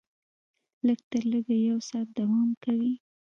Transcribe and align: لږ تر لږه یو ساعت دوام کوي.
لږ 0.87 0.99
تر 1.11 1.23
لږه 1.31 1.55
یو 1.69 1.77
ساعت 1.89 2.07
دوام 2.17 2.49
کوي. 2.63 2.93